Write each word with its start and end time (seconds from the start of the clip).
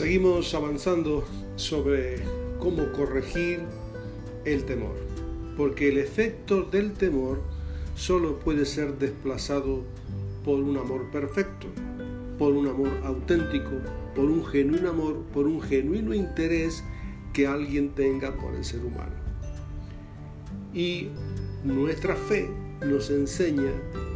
Seguimos 0.00 0.54
avanzando 0.54 1.26
sobre 1.56 2.22
cómo 2.58 2.90
corregir 2.92 3.60
el 4.46 4.64
temor, 4.64 4.96
porque 5.58 5.90
el 5.90 5.98
efecto 5.98 6.62
del 6.62 6.94
temor 6.94 7.42
solo 7.96 8.38
puede 8.38 8.64
ser 8.64 8.96
desplazado 8.96 9.84
por 10.42 10.58
un 10.58 10.78
amor 10.78 11.10
perfecto, 11.10 11.66
por 12.38 12.54
un 12.54 12.68
amor 12.68 12.88
auténtico, 13.04 13.72
por 14.16 14.24
un 14.24 14.42
genuino 14.46 14.88
amor, 14.88 15.18
por 15.34 15.46
un 15.46 15.60
genuino 15.60 16.14
interés 16.14 16.82
que 17.34 17.46
alguien 17.46 17.90
tenga 17.90 18.34
por 18.38 18.54
el 18.54 18.64
ser 18.64 18.82
humano. 18.82 19.16
Y 20.72 21.08
nuestra 21.62 22.16
fe 22.16 22.48
nos 22.86 23.10
enseña 23.10 23.70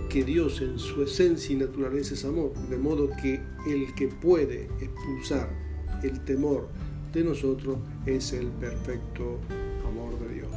que 0.09 0.25
Dios 0.25 0.62
en 0.62 0.78
su 0.78 1.03
esencia 1.03 1.55
y 1.55 1.59
naturaleza 1.59 2.14
es 2.14 2.25
amor, 2.25 2.55
de 2.70 2.78
modo 2.78 3.11
que 3.20 3.39
el 3.66 3.95
que 3.95 4.09
puede 4.09 4.70
expulsar 4.80 5.63
el 6.06 6.20
temor 6.20 6.68
de 7.12 7.24
nosotros 7.24 7.78
es 8.06 8.32
el 8.32 8.48
perfecto 8.48 9.38
amor 9.86 10.18
de 10.20 10.34
Dios. 10.34 10.50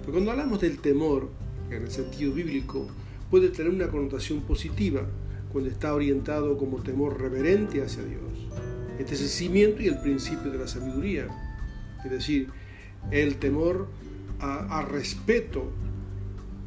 Pero 0.00 0.12
cuando 0.12 0.30
hablamos 0.30 0.60
del 0.60 0.78
temor, 0.78 1.28
en 1.70 1.82
el 1.82 1.90
sentido 1.90 2.32
bíblico, 2.32 2.86
puede 3.30 3.48
tener 3.48 3.72
una 3.72 3.88
connotación 3.88 4.40
positiva 4.42 5.02
cuando 5.52 5.70
está 5.70 5.94
orientado 5.94 6.56
como 6.58 6.82
temor 6.82 7.20
reverente 7.20 7.82
hacia 7.82 8.04
Dios. 8.04 8.22
Este 8.98 9.14
es 9.14 9.22
el 9.22 9.28
cimiento 9.28 9.82
y 9.82 9.88
el 9.88 9.98
principio 10.00 10.50
de 10.50 10.58
la 10.58 10.66
sabiduría. 10.66 11.26
Es 12.04 12.10
decir, 12.10 12.48
el 13.10 13.36
temor 13.36 13.88
a, 14.40 14.78
a 14.78 14.84
respeto 14.84 15.70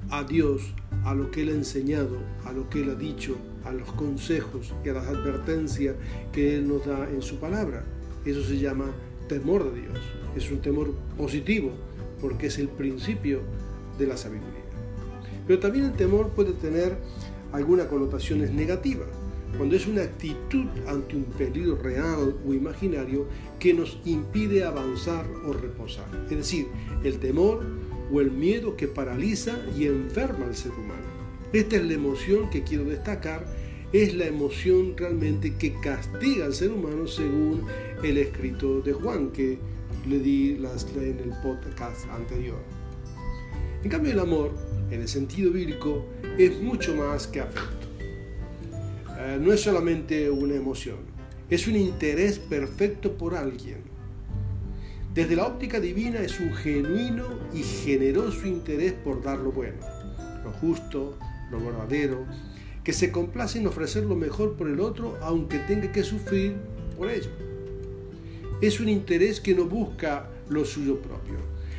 a 0.10 0.24
Dios, 0.24 0.74
a 1.06 1.14
lo 1.14 1.32
que 1.32 1.44
Él 1.44 1.50
ha 1.50 1.54
enseñado, 1.54 2.18
a 2.46 2.52
lo 2.52 2.70
que 2.70 2.82
Él 2.82 2.90
ha 2.90 2.96
dicho, 2.96 3.38
a 3.64 3.72
los 3.72 3.92
consejos 3.94 4.74
y 4.84 4.90
a 4.90 4.94
las 4.94 5.08
advertencias 5.08 5.96
que 6.34 6.56
Él 6.56 6.68
nos 6.68 6.86
da 6.86 7.08
en 7.10 7.22
su 7.22 7.38
palabra. 7.38 7.86
Eso 8.26 8.44
se 8.44 8.58
llama 8.58 8.86
temor 9.30 9.72
de 9.72 9.82
Dios. 9.82 10.00
Es 10.36 10.52
un 10.52 10.62
temor 10.62 10.94
positivo 11.16 11.72
porque 12.20 12.48
es 12.48 12.58
el 12.58 12.70
principio 12.70 13.42
de 14.00 14.08
la 14.08 14.18
sabiduría. 14.18 14.66
Pero 15.46 15.60
también 15.60 15.86
el 15.86 15.94
temor 15.94 16.30
puede 16.30 16.54
tener 16.54 16.98
algunas 17.52 17.86
connotaciones 17.86 18.52
negativas, 18.52 19.08
cuando 19.58 19.76
es 19.76 19.88
una 19.88 20.02
actitud 20.02 20.66
ante 20.88 21.16
un 21.16 21.24
peligro 21.24 21.78
real 21.78 22.36
o 22.46 22.54
imaginario 22.54 23.28
que 23.60 23.74
nos 23.74 24.00
impide 24.06 24.64
avanzar 24.64 25.26
o 25.48 25.54
reposar. 25.54 26.06
Es 26.30 26.38
decir, 26.38 26.68
el 27.04 27.20
temor 27.20 27.64
o 28.12 28.22
el 28.22 28.32
miedo 28.32 28.76
que 28.76 28.88
paraliza 28.88 29.58
y 29.78 29.86
enferma 29.86 30.46
al 30.46 30.56
ser 30.56 30.72
humano. 30.72 31.06
Esta 31.54 31.78
es 31.78 31.86
la 31.86 31.94
emoción 31.94 32.50
que 32.50 32.64
quiero 32.64 32.86
destacar, 32.86 33.46
es 33.94 34.14
la 34.14 34.26
emoción 34.26 34.98
realmente 34.98 35.56
que 35.56 35.74
castiga 35.80 36.46
al 36.46 36.54
ser 36.54 36.72
humano 36.72 37.08
según 37.08 37.64
el 38.04 38.18
escrito 38.18 38.82
de 38.82 38.94
Juan 38.94 39.32
que 39.32 39.58
le 40.08 40.20
di 40.20 40.58
las, 40.58 40.86
en 40.96 41.20
el 41.20 41.32
podcast 41.42 42.10
anterior. 42.10 42.60
En 43.84 43.90
cambio 43.90 44.12
el 44.12 44.20
amor, 44.20 44.52
en 44.92 45.02
el 45.02 45.08
sentido 45.08 45.52
bíblico, 45.52 46.06
es 46.38 46.60
mucho 46.60 46.96
más 46.96 47.28
que 47.28 47.40
afecto. 47.40 47.88
Eh, 49.20 49.38
no 49.40 49.54
es 49.54 49.62
solamente 49.62 50.30
una 50.30 50.56
emoción, 50.56 50.98
es 51.50 51.68
un 51.68 51.76
interés 51.76 52.40
perfecto 52.40 53.18
por 53.18 53.36
alguien. 53.36 53.95
Desde 55.16 55.38
la 55.38 55.48
óptica 55.48 55.80
divina 55.80 56.20
es 56.20 56.42
un 56.42 56.54
genuino 56.54 57.40
y 57.54 57.64
generoso 57.64 58.46
interés 58.48 58.92
por 58.92 59.24
dar 59.24 59.40
lo 59.40 59.54
bueno, 59.54 59.78
lo 60.44 60.52
justo, 60.52 61.18
lo 61.50 61.64
verdadero, 61.64 62.26
que 62.84 62.92
se 62.92 63.14
complace 63.14 63.60
en 63.60 63.68
ofrecer 63.68 64.04
lo 64.04 64.18
mejor 64.18 64.58
por 64.58 64.68
el 64.68 64.82
otro 64.82 65.18
aunque 65.22 65.60
tenga 65.60 65.90
que 65.94 66.04
sufrir 66.04 66.58
por 66.98 67.10
ello. 67.10 67.30
Es 68.60 68.82
un 68.82 68.90
interés 68.90 69.40
que 69.40 69.56
no 69.56 69.64
busca 69.64 70.30
lo 70.50 70.66
suyo 70.66 71.00
propio, 71.00 71.38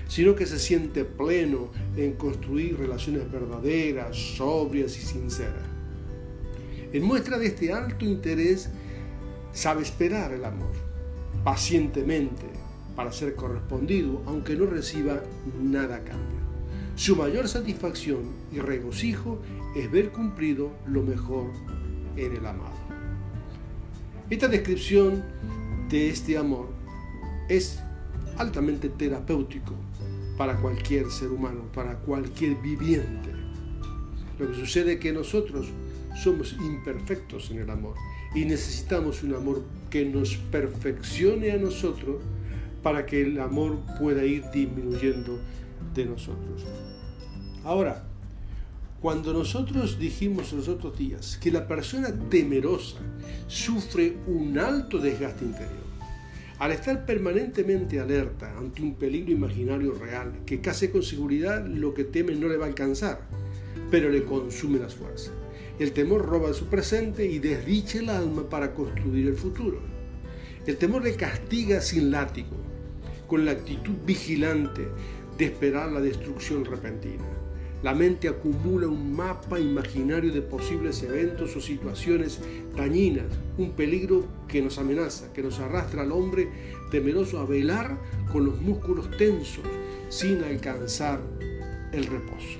sino 0.08 0.34
que 0.34 0.46
se 0.46 0.58
siente 0.58 1.04
pleno 1.04 1.70
en 1.94 2.14
construir 2.14 2.78
relaciones 2.78 3.30
verdaderas, 3.30 4.16
sobrias 4.16 4.96
y 4.96 5.02
sinceras. 5.02 5.66
En 6.90 7.02
muestra 7.02 7.36
de 7.38 7.48
este 7.48 7.70
alto 7.70 8.06
interés, 8.06 8.70
sabe 9.52 9.82
esperar 9.82 10.32
el 10.32 10.46
amor, 10.46 10.72
pacientemente, 11.44 12.46
para 12.96 13.12
ser 13.12 13.34
correspondido, 13.34 14.22
aunque 14.26 14.56
no 14.56 14.66
reciba 14.66 15.22
nada 15.62 15.96
a 15.96 16.00
cambio. 16.00 16.40
Su 16.96 17.14
mayor 17.14 17.46
satisfacción 17.46 18.22
y 18.50 18.58
regocijo 18.58 19.38
es 19.76 19.90
ver 19.90 20.10
cumplido 20.10 20.70
lo 20.86 21.02
mejor 21.02 21.50
en 22.16 22.34
el 22.34 22.46
amado. 22.46 22.74
Esta 24.30 24.48
descripción 24.48 25.22
de 25.90 26.08
este 26.08 26.38
amor 26.38 26.68
es 27.50 27.78
altamente 28.38 28.88
terapéutico 28.88 29.74
para 30.38 30.56
cualquier 30.56 31.10
ser 31.10 31.28
humano, 31.28 31.60
para 31.74 31.98
cualquier 31.98 32.56
viviente. 32.56 33.30
Lo 34.38 34.50
que 34.50 34.54
sucede 34.54 34.94
es 34.94 35.00
que 35.00 35.12
nosotros 35.12 35.68
somos 36.22 36.54
imperfectos 36.54 37.50
en 37.50 37.58
el 37.58 37.70
amor 37.70 37.94
y 38.34 38.44
necesitamos 38.44 39.22
un 39.22 39.34
amor 39.34 39.62
que 39.90 40.04
nos 40.06 40.36
perfeccione 40.36 41.52
a 41.52 41.58
nosotros 41.58 42.22
para 42.86 43.04
que 43.04 43.20
el 43.20 43.40
amor 43.40 43.78
pueda 43.98 44.24
ir 44.24 44.44
disminuyendo 44.52 45.40
de 45.92 46.06
nosotros. 46.06 46.64
Ahora, 47.64 48.04
cuando 49.00 49.32
nosotros 49.32 49.98
dijimos 49.98 50.52
los 50.52 50.68
otros 50.68 50.96
días 50.96 51.36
que 51.42 51.50
la 51.50 51.66
persona 51.66 52.14
temerosa 52.30 52.98
sufre 53.48 54.18
un 54.28 54.56
alto 54.60 54.98
desgaste 54.98 55.44
interior, 55.44 55.82
al 56.60 56.70
estar 56.70 57.04
permanentemente 57.04 57.98
alerta 57.98 58.56
ante 58.56 58.82
un 58.82 58.94
peligro 58.94 59.32
imaginario 59.32 59.92
real 59.92 60.44
que 60.46 60.60
casi 60.60 60.86
con 60.86 61.02
seguridad 61.02 61.66
lo 61.66 61.92
que 61.92 62.04
teme 62.04 62.36
no 62.36 62.46
le 62.46 62.56
va 62.56 62.66
a 62.66 62.68
alcanzar, 62.68 63.18
pero 63.90 64.10
le 64.10 64.22
consume 64.22 64.78
las 64.78 64.94
fuerzas. 64.94 65.32
El 65.80 65.90
temor 65.90 66.24
roba 66.24 66.52
su 66.52 66.66
presente 66.66 67.26
y 67.26 67.40
desdicha 67.40 67.98
el 67.98 68.10
alma 68.10 68.48
para 68.48 68.72
construir 68.72 69.26
el 69.26 69.34
futuro. 69.34 69.80
El 70.68 70.76
temor 70.76 71.02
le 71.02 71.16
castiga 71.16 71.80
sin 71.80 72.12
látigo, 72.12 72.75
con 73.26 73.44
la 73.44 73.52
actitud 73.52 73.94
vigilante 74.04 74.88
de 75.36 75.44
esperar 75.44 75.92
la 75.92 76.00
destrucción 76.00 76.64
repentina. 76.64 77.24
La 77.82 77.94
mente 77.94 78.28
acumula 78.28 78.88
un 78.88 79.14
mapa 79.14 79.60
imaginario 79.60 80.32
de 80.32 80.40
posibles 80.40 81.02
eventos 81.02 81.54
o 81.56 81.60
situaciones 81.60 82.40
dañinas, 82.74 83.26
un 83.58 83.72
peligro 83.72 84.24
que 84.48 84.62
nos 84.62 84.78
amenaza, 84.78 85.32
que 85.32 85.42
nos 85.42 85.60
arrastra 85.60 86.02
al 86.02 86.12
hombre 86.12 86.48
temeroso 86.90 87.38
a 87.38 87.44
velar 87.44 87.98
con 88.32 88.46
los 88.46 88.60
músculos 88.60 89.10
tensos 89.18 89.64
sin 90.08 90.42
alcanzar 90.42 91.20
el 91.92 92.06
reposo. 92.06 92.58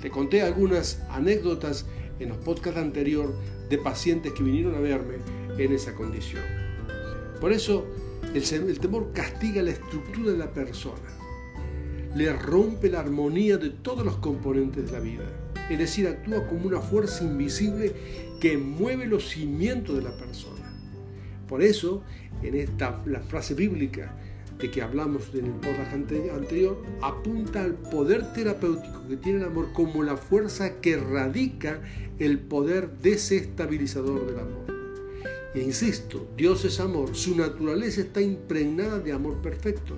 Te 0.00 0.10
conté 0.10 0.40
algunas 0.40 1.02
anécdotas 1.10 1.86
en 2.18 2.30
los 2.30 2.38
podcasts 2.38 2.80
anteriores 2.80 3.34
de 3.68 3.78
pacientes 3.78 4.32
que 4.32 4.42
vinieron 4.42 4.74
a 4.74 4.80
verme 4.80 5.16
en 5.58 5.72
esa 5.72 5.94
condición. 5.94 6.42
Por 7.40 7.52
eso 7.52 7.86
el, 8.34 8.78
temor 8.78 9.12
castiga 9.12 9.62
la 9.62 9.72
estructura 9.72 10.32
de 10.32 10.38
la 10.38 10.52
persona, 10.52 11.08
le 12.14 12.32
rompe 12.32 12.88
la 12.88 13.00
armonía 13.00 13.56
de 13.56 13.70
todos 13.70 14.04
los 14.04 14.16
componentes 14.16 14.86
de 14.86 14.92
la 14.92 15.00
vida. 15.00 15.24
Es 15.68 15.78
decir, 15.78 16.08
actúa 16.08 16.46
como 16.46 16.66
una 16.66 16.80
fuerza 16.80 17.24
invisible 17.24 17.92
que 18.40 18.58
mueve 18.58 19.06
los 19.06 19.28
cimientos 19.28 19.96
de 19.96 20.02
la 20.02 20.16
persona. 20.16 20.60
Por 21.48 21.62
eso, 21.62 22.02
en 22.42 22.54
esta 22.54 23.02
la 23.06 23.20
frase 23.20 23.54
bíblica 23.54 24.16
de 24.58 24.70
que 24.70 24.82
hablamos 24.82 25.30
en 25.34 25.46
el 25.46 25.52
podcast 25.52 25.92
anterior, 25.92 26.82
apunta 27.02 27.64
al 27.64 27.74
poder 27.74 28.32
terapéutico 28.32 29.06
que 29.08 29.16
tiene 29.16 29.40
el 29.40 29.46
amor 29.46 29.72
como 29.72 30.02
la 30.02 30.16
fuerza 30.16 30.80
que 30.80 30.96
radica 30.96 31.80
el 32.18 32.38
poder 32.38 32.90
desestabilizador 32.98 34.26
del 34.26 34.38
amor. 34.38 34.79
E 35.54 35.60
insisto, 35.60 36.28
Dios 36.36 36.64
es 36.64 36.78
amor, 36.78 37.16
su 37.16 37.36
naturaleza 37.36 38.02
está 38.02 38.20
impregnada 38.20 39.00
de 39.00 39.12
amor 39.12 39.38
perfecto, 39.38 39.94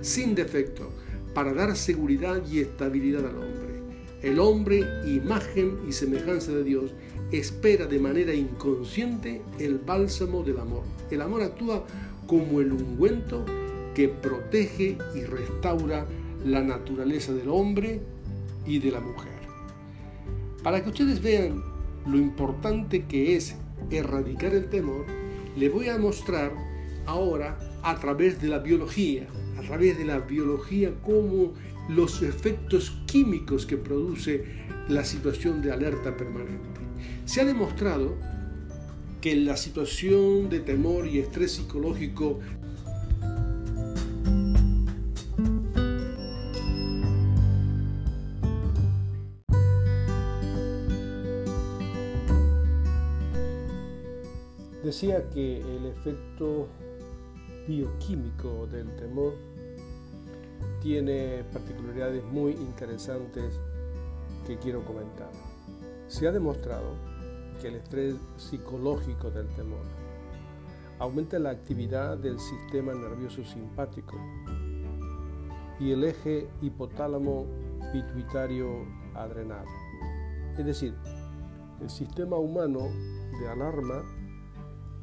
sin 0.00 0.34
defecto, 0.34 0.90
para 1.34 1.52
dar 1.52 1.76
seguridad 1.76 2.42
y 2.48 2.60
estabilidad 2.60 3.26
al 3.26 3.36
hombre. 3.36 3.82
El 4.22 4.38
hombre, 4.38 4.84
imagen 5.04 5.80
y 5.88 5.92
semejanza 5.92 6.52
de 6.52 6.62
Dios, 6.62 6.92
espera 7.32 7.86
de 7.86 7.98
manera 7.98 8.32
inconsciente 8.32 9.42
el 9.58 9.78
bálsamo 9.78 10.44
del 10.44 10.60
amor. 10.60 10.84
El 11.10 11.22
amor 11.22 11.42
actúa 11.42 11.84
como 12.28 12.60
el 12.60 12.72
ungüento 12.72 13.44
que 13.94 14.08
protege 14.08 14.96
y 15.16 15.24
restaura 15.24 16.06
la 16.44 16.62
naturaleza 16.62 17.32
del 17.32 17.48
hombre 17.48 18.00
y 18.66 18.78
de 18.78 18.92
la 18.92 19.00
mujer. 19.00 19.32
Para 20.62 20.82
que 20.82 20.90
ustedes 20.90 21.20
vean 21.20 21.64
lo 22.06 22.16
importante 22.16 23.06
que 23.06 23.36
es 23.36 23.56
erradicar 23.90 24.54
el 24.54 24.68
temor, 24.68 25.06
le 25.56 25.68
voy 25.68 25.88
a 25.88 25.98
mostrar 25.98 26.52
ahora 27.06 27.58
a 27.82 27.98
través 27.98 28.40
de 28.40 28.48
la 28.48 28.58
biología, 28.58 29.26
a 29.58 29.62
través 29.62 29.98
de 29.98 30.04
la 30.04 30.18
biología, 30.20 30.92
cómo 31.02 31.52
los 31.88 32.22
efectos 32.22 33.02
químicos 33.06 33.66
que 33.66 33.76
produce 33.76 34.44
la 34.88 35.04
situación 35.04 35.62
de 35.62 35.72
alerta 35.72 36.16
permanente. 36.16 36.80
Se 37.24 37.40
ha 37.40 37.44
demostrado 37.44 38.16
que 39.20 39.36
la 39.36 39.56
situación 39.56 40.48
de 40.48 40.60
temor 40.60 41.06
y 41.06 41.18
estrés 41.18 41.52
psicológico 41.52 42.40
Decía 54.82 55.30
que 55.30 55.60
el 55.60 55.86
efecto 55.86 56.66
bioquímico 57.68 58.66
del 58.66 58.94
temor 58.96 59.34
tiene 60.80 61.44
particularidades 61.52 62.24
muy 62.24 62.52
interesantes 62.52 63.60
que 64.44 64.58
quiero 64.58 64.84
comentar. 64.84 65.30
Se 66.08 66.26
ha 66.26 66.32
demostrado 66.32 66.96
que 67.60 67.68
el 67.68 67.76
estrés 67.76 68.16
psicológico 68.36 69.30
del 69.30 69.46
temor 69.50 69.84
aumenta 70.98 71.38
la 71.38 71.50
actividad 71.50 72.18
del 72.18 72.40
sistema 72.40 72.92
nervioso 72.92 73.44
simpático 73.44 74.16
y 75.78 75.92
el 75.92 76.02
eje 76.02 76.48
hipotálamo 76.60 77.46
pituitario 77.92 78.84
adrenal. 79.14 79.64
Es 80.58 80.66
decir, 80.66 80.94
el 81.80 81.88
sistema 81.88 82.36
humano 82.36 82.80
de 83.40 83.48
alarma 83.48 84.02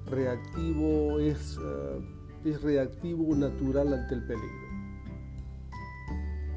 reactivo 0.10 1.20
es, 1.20 1.58
eh, 1.62 2.00
es 2.46 2.62
reactivo 2.62 3.36
natural 3.36 3.94
ante 3.94 4.16
el 4.16 4.24
peligro. 4.24 4.70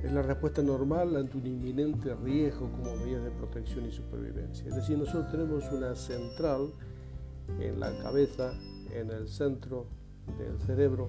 Es 0.03 0.13
la 0.13 0.23
respuesta 0.23 0.63
normal 0.63 1.17
ante 1.17 1.37
un 1.37 1.47
inminente 1.47 2.15
riesgo 2.17 2.71
como 2.73 2.97
medida 2.97 3.21
de 3.21 3.31
protección 3.31 3.87
y 3.87 3.93
supervivencia. 3.93 4.67
Es 4.69 4.75
decir, 4.75 4.99
nosotros 4.99 5.31
tenemos 5.31 5.71
una 5.71 5.95
central 5.95 6.73
en 7.61 7.79
la 7.79 7.97
cabeza, 7.99 8.53
en 8.91 9.11
el 9.11 9.29
centro 9.29 9.87
del 10.39 10.59
cerebro, 10.61 11.09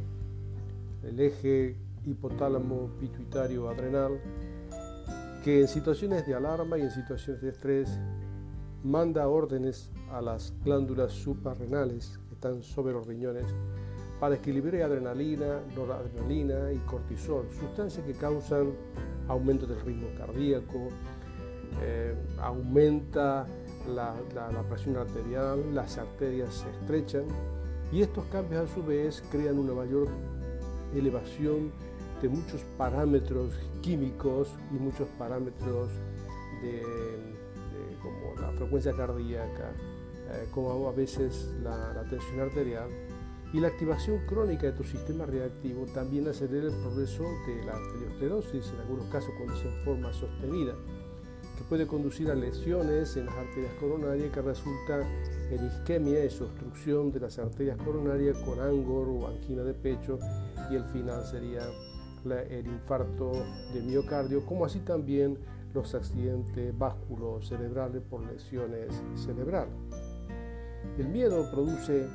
el 1.03 1.19
eje 1.19 1.75
hipotálamo 2.05 2.89
pituitario 2.99 3.69
adrenal, 3.69 4.19
que 5.43 5.61
en 5.61 5.67
situaciones 5.67 6.25
de 6.25 6.35
alarma 6.35 6.77
y 6.77 6.81
en 6.81 6.91
situaciones 6.91 7.41
de 7.41 7.49
estrés 7.49 7.99
manda 8.83 9.27
órdenes 9.27 9.89
a 10.11 10.21
las 10.21 10.53
glándulas 10.63 11.11
suprarrenales 11.13 12.19
están 12.43 12.61
sobre 12.61 12.91
los 12.91 13.07
riñones 13.07 13.45
para 14.19 14.37
que 14.37 14.51
libere 14.51 14.83
adrenalina, 14.83 15.61
noradrenalina 15.75 16.73
y 16.73 16.77
cortisol, 16.79 17.47
sustancias 17.57 18.05
que 18.05 18.13
causan 18.13 18.73
aumento 19.29 19.65
del 19.65 19.79
ritmo 19.79 20.07
cardíaco, 20.17 20.89
eh, 21.81 22.13
aumenta 22.39 23.47
la, 23.87 24.13
presión 24.69 24.97
arterial, 24.97 25.73
las 25.73 25.97
arterias 25.97 26.53
se 26.53 26.69
estrechan 26.69 27.23
y 27.93 28.01
estos 28.01 28.25
cambios 28.25 28.69
a 28.69 28.73
su 28.73 28.83
vez 28.83 29.23
crean 29.31 29.57
una 29.57 29.73
mayor 29.73 30.09
elevación 30.93 31.71
de 32.21 32.27
muchos 32.27 32.61
parámetros 32.77 33.53
químicos 33.81 34.49
y 34.71 34.79
muchos 34.79 35.07
parámetros 35.17 35.89
de, 36.61 36.81
como 38.01 38.41
la 38.41 38.51
frecuencia 38.51 38.91
cardíaca, 38.91 39.71
eh, 40.31 40.47
como 40.51 40.87
a 40.87 40.91
veces 40.91 41.49
la 41.63 42.03
tensión 42.09 42.39
arterial 42.39 42.89
y 43.53 43.59
la 43.59 43.67
activación 43.67 44.25
crónica 44.25 44.65
de 44.65 44.71
tu 44.73 44.83
sistema 44.83 45.27
reactivo 45.27 45.85
también 45.93 46.27
acelera 46.27 46.67
el 46.67 46.73
progreso 46.73 47.23
de 47.45 47.63
la 47.63 47.73
arteriosclerosis, 47.73 48.71
en 48.73 48.79
algunos 48.81 49.05
casos 49.11 49.29
cuando 49.37 49.55
se 49.55 49.67
en 49.67 49.85
forma 49.85 50.11
sostenida, 50.11 50.73
que 51.55 51.63
puede 51.69 51.85
conducir 51.85 52.31
a 52.31 52.35
lesiones 52.35 53.15
en 53.15 53.27
las 53.27 53.35
arterias 53.35 53.71
coronarias 53.79 54.31
que 54.31 54.41
resultan 54.41 55.03
en 55.51 55.67
isquemia, 55.67 56.25
y 56.25 56.27
obstrucción 56.27 57.11
de 57.11 57.19
las 57.19 57.37
arterias 57.37 57.77
coronarias 57.77 58.37
con 58.39 58.59
angor 58.59 59.07
o 59.09 59.27
angina 59.27 59.61
de 59.61 59.75
pecho 59.75 60.17
y 60.71 60.75
el 60.75 60.85
final 60.85 61.23
sería 61.23 61.61
el 62.49 62.65
infarto 62.65 63.33
de 63.71 63.81
miocardio, 63.81 64.43
como 64.47 64.65
así 64.65 64.79
también 64.79 65.37
los 65.75 65.93
accidentes 65.93 66.73
cerebrales 67.41 68.01
por 68.09 68.21
lesiones 68.21 68.89
cerebrales. 69.15 69.73
El 70.97 71.07
miedo 71.07 71.50
produce 71.51 72.07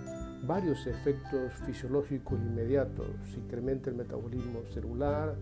varios 0.47 0.87
efectos 0.87 1.53
fisiológicos 1.67 2.39
inmediatos. 2.39 3.09
Incrementa 3.37 3.91
el 3.91 3.97
metabolismo 3.97 4.65
celular, 4.73 5.35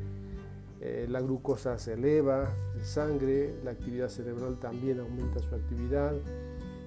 eh, 0.80 1.06
la 1.08 1.20
glucosa 1.20 1.78
se 1.78 1.94
eleva 1.94 2.54
en 2.74 2.84
sangre, 2.84 3.54
la 3.64 3.70
actividad 3.70 4.08
cerebral 4.08 4.58
también 4.58 5.00
aumenta 5.00 5.40
su 5.40 5.54
actividad, 5.54 6.14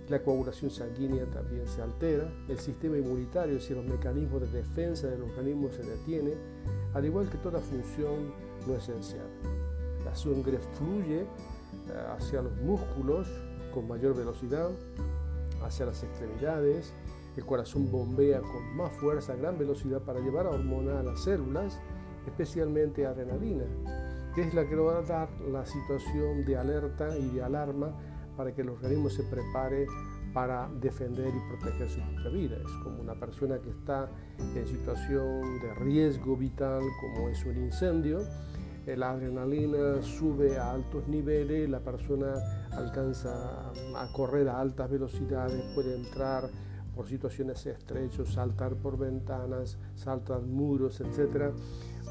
la 0.09 0.24
coagulación 0.24 0.71
sanguínea 0.71 1.25
también 1.25 1.68
se 1.68 1.81
altera, 1.81 2.31
el 2.47 2.59
sistema 2.59 2.97
inmunitario, 2.97 3.57
es 3.57 3.69
los 3.71 3.85
mecanismos 3.85 4.42
de 4.42 4.59
defensa 4.59 5.07
del 5.07 5.21
organismo 5.21 5.69
se 5.71 5.83
detiene, 5.83 6.33
al 6.94 7.06
igual 7.06 7.30
que 7.30 7.38
toda 7.38 7.59
función 7.59 8.33
no 8.68 8.75
esencial. 8.75 9.27
La 10.06 10.15
sangre 10.15 10.59
fluye 10.77 11.21
eh, 11.21 11.25
hacia 12.15 12.42
los 12.42 12.56
músculos 12.62 13.27
con 13.74 13.88
mayor 13.88 14.15
velocidad, 14.15 14.69
hacia 15.63 15.85
las 15.85 16.03
extremidades, 16.03 16.94
el 17.38 17.45
corazón 17.45 17.91
bombea 17.91 18.41
con 18.41 18.75
más 18.75 18.91
fuerza 18.94 19.35
gran 19.35 19.57
velocidad 19.57 20.01
para 20.01 20.19
llevar 20.19 20.45
a 20.45 20.50
hormona 20.50 21.00
a 21.00 21.03
las 21.03 21.23
células, 21.23 21.79
especialmente 22.25 23.06
adrenalina, 23.06 23.65
que 24.35 24.41
es 24.41 24.53
la 24.53 24.67
que 24.67 24.75
va 24.75 25.00
a 25.00 25.01
dar 25.01 25.29
la 25.41 25.65
situación 25.65 26.45
de 26.45 26.57
alerta 26.57 27.17
y 27.17 27.29
de 27.29 27.44
alarma 27.44 27.94
para 28.35 28.53
que 28.53 28.61
el 28.61 28.69
organismo 28.69 29.09
se 29.09 29.23
prepare 29.23 29.88
para 30.33 30.69
defender 30.79 31.27
y 31.27 31.50
proteger 31.50 31.89
su 31.89 32.00
propia 32.00 32.29
vida. 32.29 32.57
Es 32.57 32.71
como 32.83 33.01
una 33.01 33.15
persona 33.15 33.59
que 33.59 33.69
está 33.69 34.09
en 34.56 34.67
situación 34.67 35.59
de 35.59 35.73
riesgo 35.75 36.38
vital, 36.38 36.81
como 37.01 37.29
es 37.29 37.44
un 37.45 37.57
incendio, 37.57 38.19
la 38.85 39.11
adrenalina 39.11 40.01
sube 40.01 40.57
a 40.57 40.71
altos 40.71 41.07
niveles, 41.07 41.69
la 41.69 41.79
persona 41.79 42.33
alcanza 42.71 43.71
a 43.95 44.11
correr 44.13 44.49
a 44.49 44.59
altas 44.59 44.89
velocidades, 44.89 45.61
puede 45.75 45.95
entrar 45.95 46.49
por 46.95 47.07
situaciones 47.07 47.65
estrechas, 47.65 48.29
saltar 48.29 48.75
por 48.75 48.97
ventanas, 48.97 49.77
saltar 49.95 50.42
muros, 50.42 50.99
etc. 51.01 51.54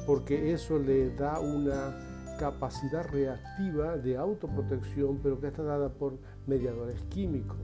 Porque 0.07 0.53
eso 0.53 0.79
le 0.79 1.11
da 1.15 1.39
una 1.39 1.95
capacidad 2.39 3.05
reactiva 3.05 3.97
de 3.97 4.17
autoprotección, 4.17 5.19
pero 5.21 5.39
que 5.39 5.47
está 5.47 5.61
dada 5.61 5.89
por 5.89 6.17
mediadores 6.47 7.01
químicos. 7.03 7.57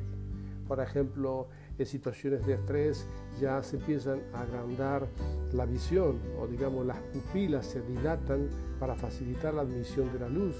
Por 0.67 0.79
ejemplo, 0.81 1.47
en 1.77 1.85
situaciones 1.85 2.45
de 2.45 2.53
estrés 2.53 3.05
ya 3.39 3.61
se 3.63 3.77
empiezan 3.77 4.21
a 4.33 4.41
agrandar 4.41 5.07
la 5.51 5.65
visión 5.65 6.19
o 6.39 6.47
digamos 6.47 6.85
las 6.85 6.97
pupilas 6.97 7.65
se 7.65 7.81
dilatan 7.81 8.49
para 8.79 8.95
facilitar 8.95 9.53
la 9.53 9.61
admisión 9.61 10.11
de 10.13 10.19
la 10.19 10.29
luz. 10.29 10.55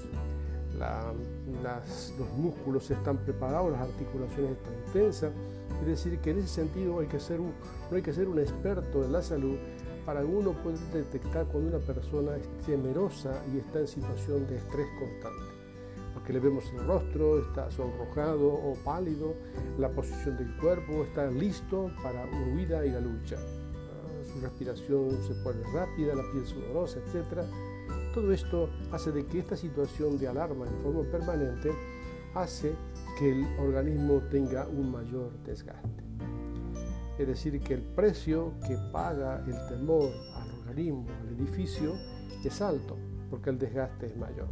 los 2.18 2.30
músculos 2.36 2.90
están 2.90 3.18
preparados, 3.18 3.72
las 3.72 3.82
articulaciones 3.82 4.52
están 4.52 4.92
tensas 4.92 5.32
es 5.80 5.86
decir, 5.86 6.18
que 6.20 6.30
en 6.30 6.38
ese 6.38 6.48
sentido 6.48 6.94
no 6.94 7.00
hay 7.00 7.06
que 8.02 8.12
ser 8.12 8.28
un 8.28 8.38
experto 8.38 9.04
en 9.04 9.12
la 9.12 9.22
salud 9.22 9.56
para 10.04 10.24
uno 10.24 10.52
poder 10.62 10.78
detectar 10.92 11.46
cuando 11.46 11.76
una 11.76 11.86
persona 11.86 12.36
es 12.36 12.66
temerosa 12.66 13.42
y 13.52 13.58
está 13.58 13.80
en 13.80 13.88
situación 13.88 14.46
de 14.46 14.56
estrés 14.56 14.86
constante. 14.98 15.55
Porque 16.26 16.40
le 16.40 16.44
vemos 16.44 16.64
el 16.72 16.84
rostro, 16.84 17.38
está 17.38 17.70
sonrojado 17.70 18.48
o 18.48 18.74
pálido, 18.84 19.36
la 19.78 19.88
posición 19.90 20.36
del 20.36 20.56
cuerpo, 20.56 21.04
está 21.04 21.30
listo 21.30 21.88
para 22.02 22.26
la 22.26 22.52
huida 22.52 22.84
y 22.84 22.90
la 22.90 22.98
lucha. 22.98 23.36
Ah, 23.36 24.24
su 24.24 24.40
respiración 24.40 25.22
se 25.22 25.34
pone 25.44 25.62
rápida, 25.72 26.16
la 26.16 26.24
piel 26.32 26.44
sudorosa, 26.44 26.98
etc. 26.98 27.44
Todo 28.12 28.32
esto 28.32 28.68
hace 28.90 29.12
de 29.12 29.24
que 29.24 29.38
esta 29.38 29.56
situación 29.56 30.18
de 30.18 30.26
alarma 30.26 30.66
en 30.66 30.76
forma 30.78 31.08
permanente 31.12 31.70
hace 32.34 32.74
que 33.16 33.30
el 33.30 33.46
organismo 33.60 34.20
tenga 34.28 34.66
un 34.66 34.90
mayor 34.90 35.30
desgaste. 35.44 36.02
Es 37.20 37.28
decir, 37.28 37.60
que 37.60 37.74
el 37.74 37.82
precio 37.82 38.52
que 38.66 38.76
paga 38.92 39.44
el 39.46 39.68
temor 39.68 40.10
al 40.34 40.50
organismo, 40.58 41.06
al 41.20 41.28
edificio, 41.40 41.94
es 42.42 42.60
alto, 42.60 42.96
porque 43.30 43.50
el 43.50 43.58
desgaste 43.60 44.06
es 44.06 44.16
mayor. 44.16 44.48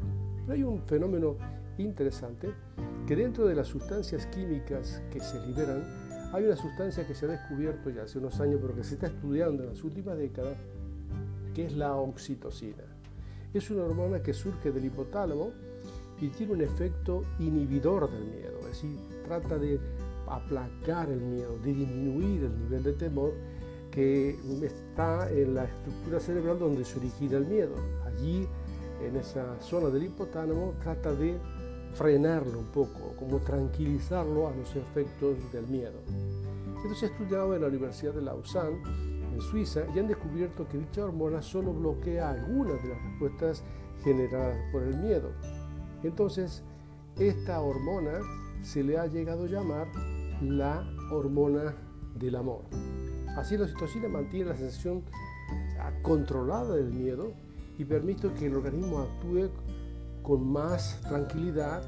Pero 0.46 0.52
hay 0.52 0.62
un 0.62 0.80
fenómeno 0.82 1.36
interesante, 1.78 2.52
que 3.06 3.16
dentro 3.16 3.46
de 3.46 3.54
las 3.54 3.68
sustancias 3.68 4.26
químicas 4.26 5.02
que 5.10 5.20
se 5.20 5.44
liberan, 5.46 5.82
hay 6.32 6.44
una 6.44 6.56
sustancia 6.56 7.06
que 7.06 7.14
se 7.14 7.26
ha 7.26 7.28
descubierto 7.28 7.90
ya 7.90 8.02
hace 8.02 8.18
unos 8.18 8.40
años, 8.40 8.58
pero 8.60 8.74
que 8.74 8.84
se 8.84 8.94
está 8.94 9.06
estudiando 9.06 9.62
en 9.62 9.70
las 9.70 9.84
últimas 9.84 10.16
décadas, 10.16 10.56
que 11.54 11.66
es 11.66 11.74
la 11.74 11.94
oxitocina. 11.96 12.84
Es 13.52 13.70
una 13.70 13.84
hormona 13.84 14.22
que 14.22 14.32
surge 14.32 14.72
del 14.72 14.84
hipotálamo, 14.84 15.52
y 16.20 16.28
tiene 16.28 16.52
un 16.52 16.60
efecto 16.60 17.22
inhibidor 17.38 18.10
del 18.10 18.24
miedo, 18.24 18.58
es 18.60 18.66
decir, 18.66 18.96
trata 19.24 19.58
de 19.58 19.80
aplacar 20.26 21.10
el 21.10 21.20
miedo, 21.20 21.58
de 21.58 21.72
disminuir 21.72 22.44
el 22.44 22.58
nivel 22.60 22.82
de 22.82 22.92
temor 22.92 23.32
que 23.90 24.36
está 24.62 25.30
en 25.30 25.54
la 25.54 25.64
estructura 25.64 26.20
cerebral 26.20 26.58
donde 26.58 26.84
se 26.84 26.98
origina 26.98 27.36
el 27.36 27.46
miedo. 27.46 27.74
Allí, 28.06 28.46
en 29.04 29.16
esa 29.16 29.60
zona 29.60 29.88
del 29.88 30.04
hipotálamo, 30.04 30.74
trata 30.82 31.14
de 31.14 31.38
frenarlo 31.94 32.58
un 32.58 32.66
poco, 32.66 33.14
como 33.18 33.38
tranquilizarlo 33.38 34.48
a 34.48 34.54
los 34.54 34.74
efectos 34.76 35.36
del 35.52 35.66
miedo. 35.68 35.98
Esto 36.82 36.94
se 36.94 37.06
ha 37.06 37.08
estudiado 37.08 37.54
en 37.54 37.62
la 37.62 37.68
Universidad 37.68 38.12
de 38.12 38.22
Lausanne, 38.22 38.78
en 39.32 39.40
Suiza, 39.40 39.82
y 39.94 39.98
han 39.98 40.08
descubierto 40.08 40.68
que 40.68 40.78
dicha 40.78 41.04
hormona 41.04 41.40
solo 41.40 41.72
bloquea 41.72 42.30
algunas 42.30 42.82
de 42.82 42.90
las 42.90 43.02
respuestas 43.02 43.62
generadas 44.02 44.58
por 44.70 44.82
el 44.82 44.96
miedo. 44.96 45.30
Entonces, 46.02 46.62
esta 47.18 47.60
hormona 47.60 48.20
se 48.62 48.82
le 48.82 48.98
ha 48.98 49.06
llegado 49.06 49.44
a 49.44 49.48
llamar 49.48 49.86
la 50.42 50.86
hormona 51.10 51.74
del 52.16 52.36
amor. 52.36 52.62
Así 53.36 53.56
la 53.56 53.64
oxitocina 53.64 54.08
mantiene 54.08 54.50
la 54.50 54.56
sensación 54.56 55.02
controlada 56.02 56.76
del 56.76 56.92
miedo 56.92 57.32
y 57.78 57.84
permite 57.84 58.32
que 58.32 58.46
el 58.46 58.56
organismo 58.56 59.00
actúe 59.00 59.48
con 60.24 60.50
más 60.50 61.00
tranquilidad, 61.02 61.82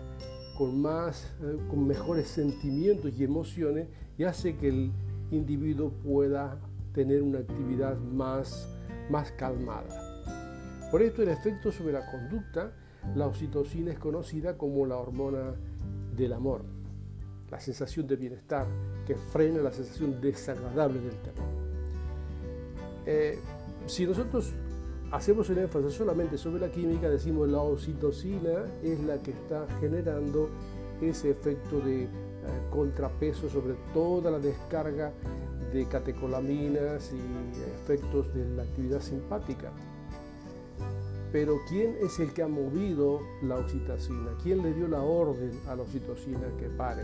con, 0.56 0.80
más, 0.80 1.34
eh, 1.42 1.56
con 1.68 1.86
mejores 1.86 2.28
sentimientos 2.28 3.12
y 3.18 3.24
emociones 3.24 3.88
y 4.16 4.24
hace 4.24 4.56
que 4.56 4.68
el 4.68 4.92
individuo 5.30 5.90
pueda 5.90 6.58
tener 6.92 7.22
una 7.22 7.40
actividad 7.40 7.96
más, 7.98 8.68
más 9.10 9.32
calmada. 9.32 10.22
Por 10.90 11.02
esto 11.02 11.22
el 11.22 11.30
efecto 11.30 11.72
sobre 11.72 11.94
la 11.94 12.08
conducta, 12.10 12.72
la 13.14 13.26
oxitocina 13.26 13.90
es 13.90 13.98
conocida 13.98 14.56
como 14.56 14.86
la 14.86 14.96
hormona 14.96 15.54
del 16.14 16.32
amor, 16.34 16.62
la 17.50 17.58
sensación 17.58 18.06
de 18.06 18.16
bienestar 18.16 18.66
que 19.06 19.14
frena 19.14 19.60
la 19.62 19.72
sensación 19.72 20.20
desagradable 20.20 21.00
del 21.00 21.16
temor. 21.22 21.48
Eh, 23.06 23.38
si 23.86 24.06
nosotros 24.06 24.52
hacemos 25.16 25.48
el 25.48 25.58
énfasis 25.58 25.94
solamente 25.94 26.36
sobre 26.36 26.60
la 26.60 26.70
química, 26.70 27.08
decimos 27.08 27.48
la 27.48 27.60
oxitocina 27.60 28.66
es 28.82 29.00
la 29.00 29.22
que 29.22 29.30
está 29.30 29.66
generando 29.80 30.50
ese 31.00 31.30
efecto 31.30 31.80
de 31.80 32.04
eh, 32.04 32.08
contrapeso 32.70 33.48
sobre 33.48 33.74
toda 33.94 34.30
la 34.30 34.38
descarga 34.38 35.12
de 35.72 35.86
catecolaminas 35.86 37.12
y 37.12 37.82
efectos 37.82 38.32
de 38.34 38.46
la 38.56 38.62
actividad 38.62 39.00
simpática. 39.00 39.72
Pero 41.32 41.58
¿quién 41.68 41.96
es 42.02 42.18
el 42.20 42.32
que 42.32 42.42
ha 42.42 42.48
movido 42.48 43.20
la 43.42 43.56
oxitocina? 43.56 44.32
¿Quién 44.42 44.62
le 44.62 44.74
dio 44.74 44.86
la 44.86 45.02
orden 45.02 45.50
a 45.66 45.76
la 45.76 45.82
oxitocina 45.82 46.46
que 46.58 46.68
pare? 46.68 47.02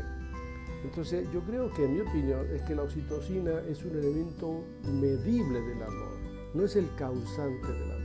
Entonces 0.85 1.27
yo 1.33 1.41
creo 1.41 1.73
que 1.73 1.85
en 1.85 1.95
mi 1.95 2.01
opinión 2.01 2.47
es 2.53 2.63
que 2.63 2.75
la 2.75 2.83
oxitocina 2.83 3.61
es 3.69 3.83
un 3.85 3.97
elemento 3.97 4.65
medible 4.85 5.61
del 5.61 5.83
amor, 5.83 6.19
no 6.55 6.65
es 6.65 6.77
el 6.77 6.89
causante 6.97 7.67
del 7.67 7.93
amor. 7.93 8.02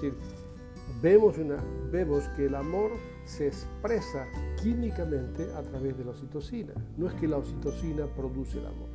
Decir, 0.00 0.14
vemos, 1.02 1.36
vemos 1.90 2.24
que 2.36 2.46
el 2.46 2.54
amor 2.54 2.92
se 3.26 3.48
expresa 3.48 4.26
químicamente 4.62 5.46
a 5.54 5.62
través 5.62 5.98
de 5.98 6.04
la 6.04 6.12
oxitocina. 6.12 6.72
No 6.96 7.06
es 7.06 7.14
que 7.14 7.28
la 7.28 7.36
oxitocina 7.36 8.06
produce 8.06 8.58
el 8.58 8.66
amor, 8.66 8.88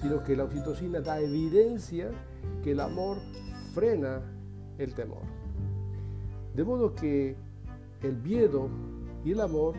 sino 0.00 0.22
que 0.22 0.36
la 0.36 0.44
oxitocina 0.44 1.00
da 1.00 1.18
evidencia 1.18 2.10
que 2.62 2.72
el 2.72 2.80
amor 2.80 3.16
frena 3.74 4.20
el 4.76 4.92
temor. 4.92 5.22
De 6.54 6.62
modo 6.62 6.94
que 6.94 7.34
el 8.02 8.16
miedo 8.18 8.68
y 9.24 9.32
el 9.32 9.40
amor 9.40 9.76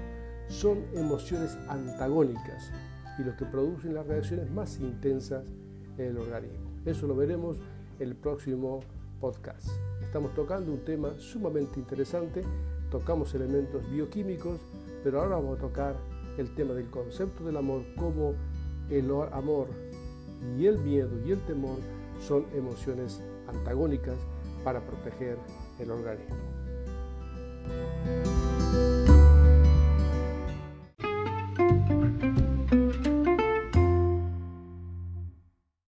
son 0.48 0.84
emociones 0.96 1.56
antagónicas 1.68 2.72
y 3.20 3.24
lo 3.24 3.36
que 3.36 3.46
producen 3.46 3.94
las 3.94 4.08
reacciones 4.08 4.50
más 4.50 4.80
intensas 4.80 5.46
en 6.00 6.08
el 6.08 6.18
organismo. 6.18 6.72
Eso 6.86 7.06
lo 7.06 7.16
veremos 7.16 7.60
en 8.00 8.10
el 8.10 8.16
próximo 8.16 8.80
podcast. 9.20 9.70
Estamos 10.14 10.36
tocando 10.36 10.72
un 10.72 10.86
tema 10.86 11.10
sumamente 11.18 11.80
interesante, 11.80 12.44
tocamos 12.92 13.34
elementos 13.34 13.82
bioquímicos, 13.90 14.60
pero 15.04 15.20
ahora 15.20 15.38
vamos 15.38 15.58
a 15.58 15.62
tocar 15.62 15.96
el 16.38 16.54
tema 16.54 16.76
del 16.76 16.88
concepto 16.92 17.44
del 17.44 17.58
amor, 17.58 17.82
como 17.98 18.36
el 18.92 19.10
amor 19.32 19.70
y 20.56 20.68
el 20.68 20.78
miedo 20.78 21.10
y 21.26 21.32
el 21.32 21.40
temor 21.48 21.80
son 22.20 22.46
emociones 22.54 23.24
antagónicas 23.48 24.20
para 24.64 24.82
proteger 24.82 25.40
el 25.80 25.90
organismo. 25.90 26.63